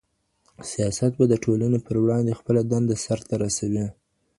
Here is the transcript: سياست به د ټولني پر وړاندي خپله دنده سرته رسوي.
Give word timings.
سياست 0.71 1.11
به 1.17 1.25
د 1.31 1.35
ټولني 1.43 1.79
پر 1.85 1.95
وړاندي 2.03 2.33
خپله 2.39 2.61
دنده 2.71 2.95
سرته 3.05 3.33
رسوي. 3.43 3.85